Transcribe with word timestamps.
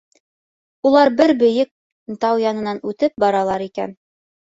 Улар 0.91 1.11
бер 1.19 1.35
бейек 1.43 1.71
тау 2.27 2.43
янынан 2.49 2.83
үтеп 2.93 3.25
баралар 3.29 3.71
икән. 3.71 3.99